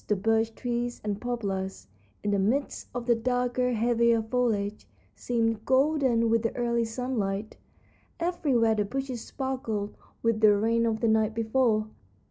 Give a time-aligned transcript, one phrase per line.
[0.07, 1.85] The birch trees and poplars,
[2.23, 7.57] in the midst of the darker, heavier foliage, seemed golden with the early sunlight.
[8.19, 11.85] Everywhere the bushes sparkled with the rain of the night before.